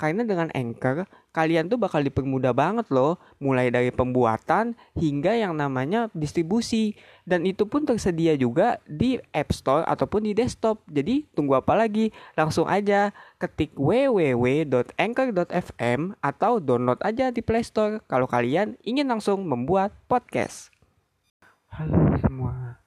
[0.00, 1.04] Karena dengan Anchor,
[1.36, 6.96] kalian tuh bakal dipermudah banget loh, mulai dari pembuatan hingga yang namanya distribusi.
[7.28, 10.80] Dan itu pun tersedia juga di App Store ataupun di desktop.
[10.88, 12.16] Jadi tunggu apa lagi?
[12.32, 19.92] Langsung aja ketik www.anchor.fm atau download aja di Play Store kalau kalian ingin langsung membuat
[20.08, 20.72] podcast.
[21.76, 22.80] Halo semua,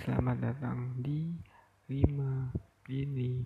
[0.00, 1.36] selamat datang di
[1.84, 2.48] 5
[2.88, 3.44] ini.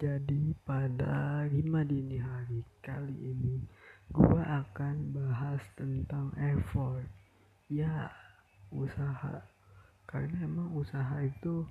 [0.00, 3.60] Jadi pada 5 dini hari kali ini
[4.08, 7.04] gua akan bahas tentang effort.
[7.68, 8.08] Ya,
[8.72, 9.44] usaha.
[10.08, 11.68] Karena emang usaha itu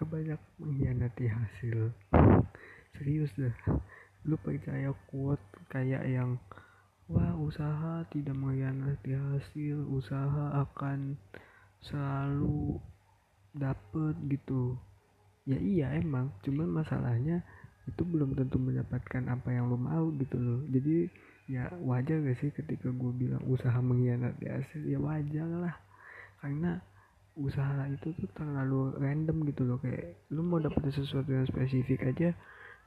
[0.00, 1.92] kebanyak mengkhianati hasil.
[2.96, 3.52] Serius dah.
[4.24, 6.40] Lu percaya quote kayak yang
[7.04, 11.20] wah usaha tidak mengkhianati hasil, usaha akan
[11.84, 12.80] selalu
[13.52, 14.80] dapet gitu.
[15.48, 17.40] Ya iya emang, cuman masalahnya
[17.88, 20.60] itu belum tentu mendapatkan apa yang lo mau gitu loh.
[20.68, 21.08] Jadi
[21.48, 24.84] ya wajar gak sih ketika gue bilang usaha mengkhianati hasil?
[24.84, 25.74] Ya wajar lah.
[26.44, 26.76] Karena
[27.32, 29.80] usaha itu tuh terlalu random gitu loh.
[29.80, 32.36] Kayak lu mau dapet sesuatu yang spesifik aja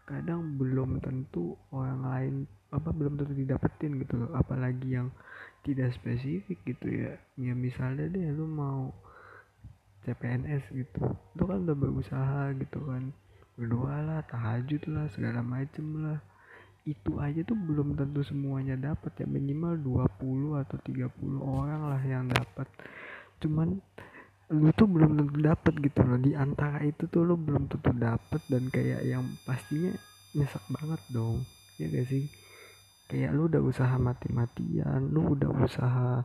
[0.05, 2.35] kadang belum tentu orang lain
[2.69, 4.37] apa belum tentu didapetin gitu loh.
[4.37, 5.09] Apalagi yang
[5.65, 7.17] tidak spesifik gitu ya.
[7.41, 8.93] Ya misalnya deh lu mau
[10.05, 11.01] CPNS gitu.
[11.37, 13.13] Lu kan udah berusaha gitu kan.
[13.53, 16.19] Berdoa lah tahajud lah segala macem lah.
[16.81, 19.27] Itu aja tuh belum tentu semuanya dapat ya.
[19.29, 21.05] Minimal 20 atau 30
[21.41, 22.65] orang lah yang dapat
[23.41, 23.81] cuman
[24.53, 26.19] lu tuh belum tentu dapat gitu loh.
[26.21, 29.93] Di antara itu tuh lu belum tentu dapat dan kayak yang pastinya
[30.33, 31.45] nyesek banget dong.
[31.77, 32.25] Ya gak sih?
[33.09, 36.23] Kayak lu udah usaha mati-matian lu udah usaha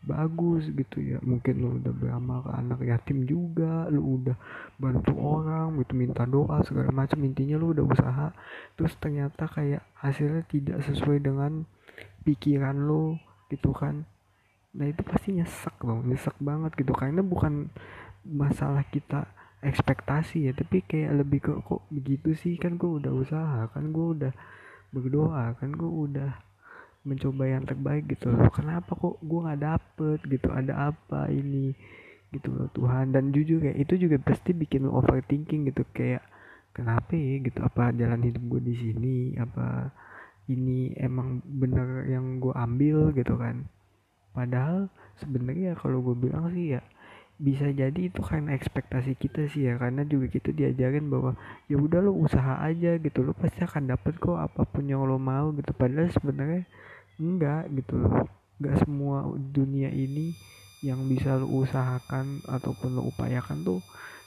[0.00, 1.18] bagus gitu ya.
[1.20, 4.36] Mungkin lu udah beramal ke anak yatim juga lu udah
[4.80, 7.20] bantu orang gitu minta doa segala macam.
[7.20, 8.26] Intinya lu udah usaha
[8.76, 11.68] terus ternyata kayak hasilnya tidak sesuai dengan
[12.24, 13.20] pikiran lu
[13.52, 14.08] gitu kan.
[14.76, 16.96] Nah itu pasti nyesek loh nyesek banget gitu.
[16.96, 17.68] Karena bukan
[18.24, 19.28] masalah kita
[19.60, 22.56] ekspektasi ya tapi kayak lebih ke kok begitu sih?
[22.56, 24.32] Kan gue udah usaha kan gue udah
[24.90, 26.49] berdoa kan gue udah
[27.00, 28.28] mencoba yang terbaik gitu.
[28.28, 30.48] Loh kenapa kok gue nggak dapet gitu?
[30.52, 31.72] Ada apa ini?
[32.30, 33.16] Gitu loh Tuhan.
[33.16, 35.82] Dan jujur kayak itu juga pasti bikin lo overthinking gitu.
[35.96, 36.22] Kayak
[36.76, 37.58] kenapa ya gitu?
[37.64, 39.16] Apa jalan hidup gue di sini?
[39.40, 39.88] Apa
[40.50, 43.64] ini emang bener yang gue ambil gitu kan?
[44.36, 46.82] Padahal sebenarnya kalau gue bilang sih ya
[47.40, 49.80] bisa jadi itu karena ekspektasi kita sih ya.
[49.80, 51.32] Karena juga kita diajarin bahwa
[51.64, 53.24] ya udah lo usaha aja gitu.
[53.24, 55.72] Lo pasti akan dapet kok apa pun yang lo mau gitu.
[55.72, 56.68] Padahal sebenarnya
[57.20, 58.24] enggak gitu loh.
[58.56, 60.32] Enggak semua dunia ini
[60.80, 63.80] yang bisa lo usahakan ataupun lo upayakan tuh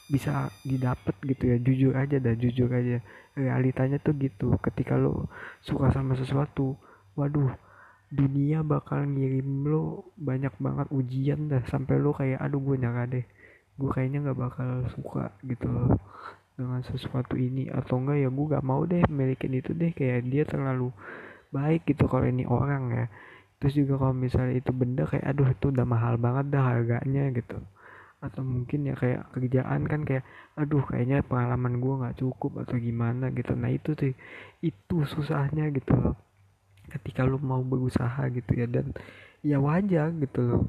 [0.05, 1.57] bisa didapat gitu ya.
[1.57, 3.01] Jujur aja dah jujur aja.
[3.33, 4.53] Realitanya tuh gitu.
[4.61, 5.27] Ketika lo
[5.65, 6.77] suka sama sesuatu
[7.17, 7.49] waduh
[8.13, 11.65] dunia bakal ngirim lo banyak banget ujian dah.
[11.65, 13.25] Sampai lo kayak aduh gue nyangka deh.
[13.73, 15.97] Gue kayaknya nggak bakal suka gitu loh
[16.53, 17.73] dengan sesuatu ini.
[17.73, 19.89] Atau enggak ya gue gak mau deh milikin itu deh.
[19.97, 20.93] Kayak dia terlalu
[21.53, 23.05] baik gitu kalau ini orang ya.
[23.61, 27.61] Terus juga kalau misalnya itu benda kayak aduh itu udah mahal banget dah harganya gitu.
[28.19, 30.27] Atau mungkin ya kayak kerjaan kan kayak
[30.59, 33.55] aduh kayaknya pengalaman gue nggak cukup atau gimana gitu.
[33.55, 34.13] Nah itu sih
[34.59, 36.15] itu susahnya gitu loh.
[36.91, 38.91] Ketika lu mau berusaha gitu ya dan
[39.39, 40.63] ya wajar gitu loh.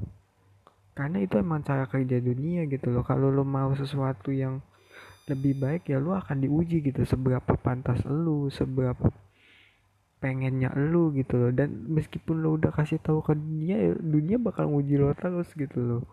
[0.95, 3.03] Karena itu emang cara kerja dunia gitu loh.
[3.03, 4.63] Kalau lu mau sesuatu yang
[5.27, 7.03] lebih baik ya lu akan diuji gitu.
[7.03, 9.11] Seberapa pantas lu seberapa
[10.25, 11.51] pengennya lu gitu loh.
[11.53, 15.77] Dan meskipun lu udah kasih tahu ke dunia ya dunia bakal nguji lo terus gitu
[15.77, 16.03] loh.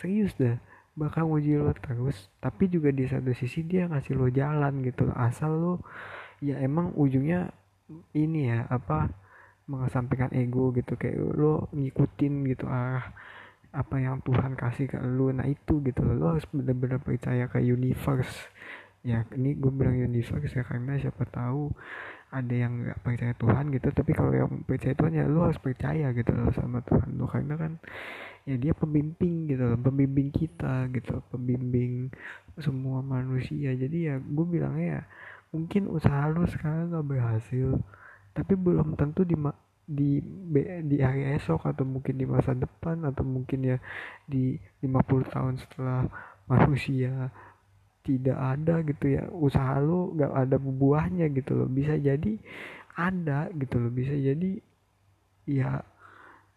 [0.00, 0.56] Serius dah
[0.96, 2.32] bakal nguji lo terus.
[2.40, 5.16] Tapi juga di satu sisi dia ngasih lo jalan gitu loh.
[5.20, 5.74] Asal lo
[6.40, 7.52] ya emang ujungnya
[8.16, 9.12] ini ya apa
[9.68, 10.96] mengesampingkan ego gitu.
[10.96, 13.12] Kayak lo ngikutin gitu ah
[13.76, 15.28] apa yang Tuhan kasih ke lo.
[15.36, 18.48] Nah itu gitu lo, lo harus benar-benar percaya ke universe.
[19.04, 21.72] Ya ini gue bilang universe ya karena siapa tahu
[22.30, 26.14] ada yang nggak percaya Tuhan gitu tapi kalau yang percaya Tuhan ya lo harus percaya
[26.14, 27.72] gitu loh sama Tuhan lo karena kan
[28.48, 32.08] ya dia pembimbing gitu loh pembimbing kita gitu pembimbing
[32.58, 33.72] semua manusia.
[33.74, 35.02] Jadi ya gue bilangnya ya
[35.50, 37.74] mungkin usaha lu sekarang gak berhasil
[38.30, 39.34] tapi belum tentu di
[39.90, 40.22] di
[40.86, 43.76] di hari esok atau mungkin di masa depan atau mungkin ya
[44.22, 44.54] di
[44.86, 46.06] 50 tahun setelah
[46.46, 47.34] manusia
[48.10, 49.22] tidak ada gitu ya.
[49.30, 51.68] Usaha lu gak ada buahnya gitu loh.
[51.70, 52.34] Bisa jadi
[52.98, 53.90] ada gitu loh.
[53.94, 54.58] Bisa jadi
[55.46, 55.78] ya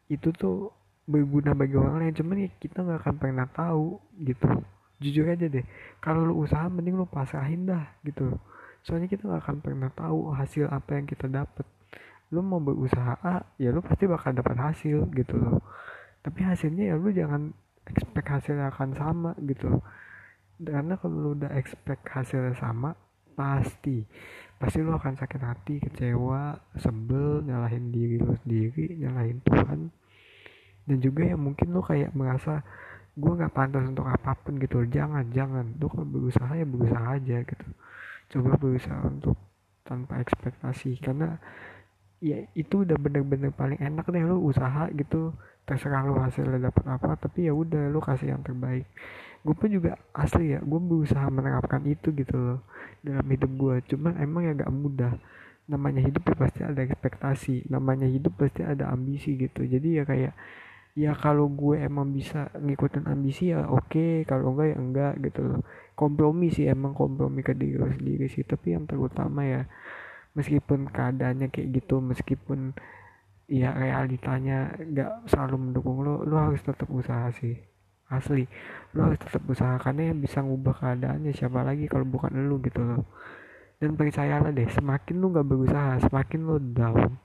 [0.09, 0.73] itu tuh
[1.05, 2.13] berguna bagi orang lain.
[2.17, 4.49] Cuman ya kita nggak akan pernah tahu gitu.
[4.97, 5.65] Jujur aja deh
[5.99, 8.39] kalau lu usaha mending lu pasrahin dah gitu
[8.83, 11.63] soalnya kita nggak akan pernah tahu hasil apa yang kita dapat
[12.31, 15.59] lu mau berusaha A ya lu pasti bakal dapat hasil gitu loh.
[16.23, 17.51] Tapi hasilnya ya lu jangan
[17.83, 19.83] expect akan sama gitu loh
[20.61, 22.93] karena kalau lu udah expect hasilnya sama
[23.33, 24.05] pasti.
[24.61, 29.89] Pasti lu akan sakit hati kecewa sebel nyalahin diri lu sendiri nyalahin Tuhan.
[30.83, 32.61] Dan juga ya mungkin lu kayak merasa
[33.13, 34.85] gue nggak pantas untuk apa pun gitu.
[34.87, 35.73] Jangan jangan.
[35.81, 37.67] Lu kalau berusaha ya berusaha aja gitu.
[38.37, 39.35] Coba berusaha untuk
[39.83, 41.01] tanpa ekspektasi.
[41.01, 41.35] Karena
[42.23, 45.33] ya itu udah bener-bener paling enak deh lu usaha gitu.
[45.63, 48.83] Terserah lu hasilnya dapat apa tapi ya udah lu kasih yang terbaik
[49.43, 52.59] gue pun juga asli ya gue berusaha menerapkan itu gitu loh
[53.03, 53.75] dalam hidup gue.
[53.93, 55.13] Cuman emang ya gak mudah.
[55.67, 59.67] Namanya hidup ya pasti ada ekspektasi namanya hidup pasti ada ambisi gitu.
[59.67, 60.33] Jadi ya kayak
[60.95, 64.13] ya kalau gue emang bisa ngikutin ambisi ya oke okay.
[64.29, 65.61] kalau enggak ya enggak gitu loh.
[65.93, 68.47] Kompromi sih emang kompromi ke diri sendiri sih.
[68.47, 69.67] Tapi yang terutama ya
[70.33, 72.73] meskipun keadaannya kayak gitu meskipun
[73.47, 77.72] ya realitanya nggak selalu mendukung lo lo harus tetap usaha sih
[78.09, 78.43] asli.
[78.95, 81.31] Lo harus tetap usaha karena yang bisa ngubah keadaannya.
[81.31, 83.03] Siapa lagi kalau bukan lo gitu loh.
[83.79, 87.19] Dan percayalah deh semakin lo nggak berusaha semakin lo down.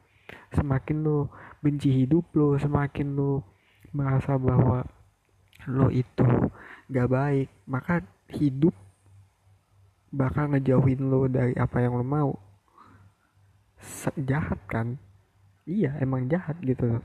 [0.54, 1.18] Semakin lo
[1.62, 3.42] benci hidup lo semakin lo
[3.94, 4.84] merasa bahwa
[5.68, 6.28] lo itu
[6.88, 8.00] gak baik maka
[8.32, 8.72] hidup
[10.12, 12.32] bakal ngejauhin lo dari apa yang lo mau.
[14.16, 14.98] Jahat kan?
[15.68, 16.98] Iya emang jahat gitu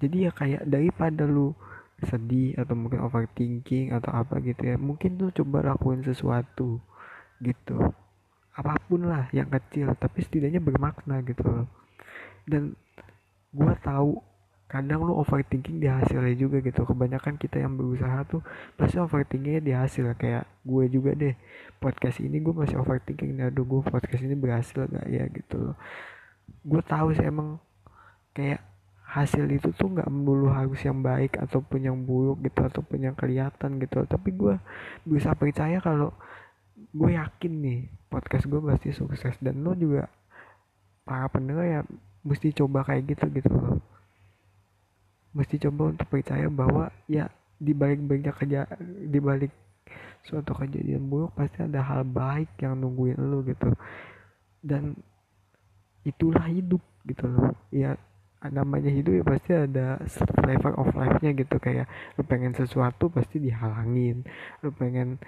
[0.00, 1.52] jadi ya kayak daripada lu
[2.06, 6.80] sedih atau mungkin overthinking atau apa gitu ya mungkin lu coba lakuin sesuatu
[7.40, 7.76] gitu.
[8.56, 11.66] Apa pun lah yang kecil tapi setidaknya bermakna gitu loh.
[12.44, 12.76] Dan
[13.52, 14.20] gua tahu
[14.70, 15.90] kadang lu overthinking di
[16.38, 16.86] juga gitu.
[16.86, 18.38] Kebanyakan kita yang berusaha tuh
[18.78, 20.14] pasti overthinkingnya di hasil.
[20.14, 21.34] Kayak gue juga deh
[21.82, 23.50] podcast ini gue masih overthinking nih.
[23.50, 25.76] Aduh gue podcast ini berhasil gak ya gitu loh.
[26.62, 27.58] Gue tahu sih emang
[28.30, 28.62] kayak
[29.10, 33.82] hasil itu tuh nggak melulu harus yang baik ataupun yang buruk gitu ataupun yang kelihatan
[33.82, 34.06] gitu.
[34.06, 34.54] Tapi gue
[35.02, 36.14] bisa percaya kalau
[36.94, 39.34] gue yakin nih podcast gue pasti sukses.
[39.42, 40.06] Dan lo juga
[41.02, 41.80] para pendengar ya
[42.22, 43.82] mesti coba kayak gitu gitu loh.
[45.34, 47.26] Mesti coba untuk percaya bahwa ya
[47.58, 48.70] di balik banyak kerja
[49.10, 49.50] di balik
[50.22, 53.74] suatu kejadian buruk pasti ada hal baik yang nungguin lo gitu.
[54.62, 54.94] Dan
[56.06, 57.58] itulah hidup gitu loh.
[57.74, 57.98] Ya
[58.48, 60.00] namanya hidup ya pasti ada
[60.32, 61.60] flavor of life-nya gitu.
[61.60, 64.24] Kayak lo pengen sesuatu pasti dihalangin.
[64.64, 65.20] Lo pengen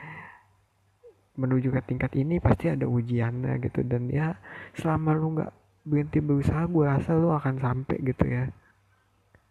[1.37, 3.85] menuju ke tingkat ini pasti ada ujiannya gitu.
[3.85, 4.41] Dan ya
[4.81, 5.53] selama lo nggak
[5.85, 8.49] berhenti berusaha gue rasa lo akan sampai gitu ya.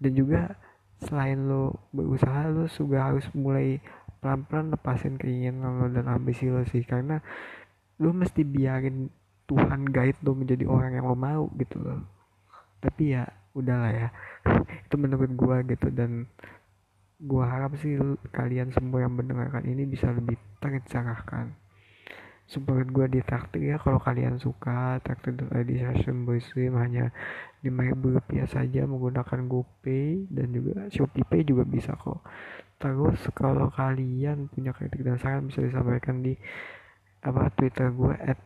[0.02, 0.58] Dan juga
[1.06, 3.78] selain lo berusaha lo juga harus mulai
[4.22, 6.82] pelan-pelan lepasin keinginan lo dan ambisi lo sih.
[6.82, 7.22] Karena
[8.02, 9.06] lo mesti biarin
[9.46, 12.02] Tuhan guide lo menjadi orang yang lo mau gitu loh.
[12.82, 14.08] Tapi ya udahlah ya
[14.86, 16.28] itu menurut gua gitu dan
[17.22, 18.00] gua harap sih
[18.34, 21.54] kalian semua yang mendengarkan ini bisa lebih tercerahkan.
[22.52, 27.08] Support gue di traktir ya kalau kalian suka traktir di session muslim hanya
[27.64, 32.20] lima ribu rupiah saja menggunakan GoPay dan juga Shopee Pay juga bisa kok.
[32.76, 36.36] Terus kalau kalian punya kritik dan saran bisa disampaikan di
[37.24, 38.42] apa Twitter gue at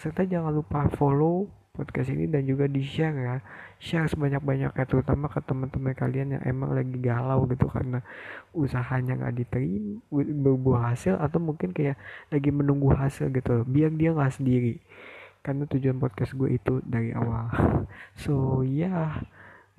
[0.00, 3.36] serta jangan lupa follow podcast ini dan juga di share ya.
[3.80, 8.04] Share sebanyak-banyaknya terutama ke teman-teman kalian yang emang lagi galau gitu karena
[8.52, 10.04] usahanya nggak diterima
[10.44, 11.96] berbuah hasil atau mungkin kayak
[12.28, 14.76] lagi menunggu hasil gitu biar dia nggak sendiri.
[15.40, 17.48] Karena tujuan podcast gue itu dari awal.
[18.20, 19.10] So ya yeah,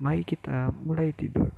[0.02, 1.54] mari kita mulai tidur